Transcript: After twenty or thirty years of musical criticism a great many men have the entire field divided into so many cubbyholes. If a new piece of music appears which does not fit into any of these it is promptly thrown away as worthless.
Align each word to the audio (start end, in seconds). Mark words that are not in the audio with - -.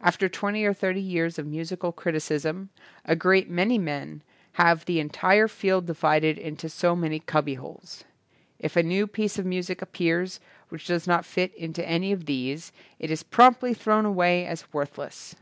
After 0.00 0.28
twenty 0.28 0.64
or 0.64 0.74
thirty 0.74 1.00
years 1.00 1.38
of 1.38 1.46
musical 1.46 1.92
criticism 1.92 2.70
a 3.04 3.14
great 3.14 3.48
many 3.48 3.78
men 3.78 4.24
have 4.54 4.84
the 4.86 4.98
entire 4.98 5.46
field 5.46 5.86
divided 5.86 6.36
into 6.36 6.68
so 6.68 6.96
many 6.96 7.20
cubbyholes. 7.20 8.02
If 8.58 8.74
a 8.74 8.82
new 8.82 9.06
piece 9.06 9.38
of 9.38 9.46
music 9.46 9.80
appears 9.80 10.40
which 10.68 10.88
does 10.88 11.06
not 11.06 11.24
fit 11.24 11.54
into 11.54 11.88
any 11.88 12.10
of 12.10 12.24
these 12.26 12.72
it 12.98 13.08
is 13.08 13.22
promptly 13.22 13.72
thrown 13.72 14.04
away 14.04 14.44
as 14.46 14.66
worthless. 14.72 15.36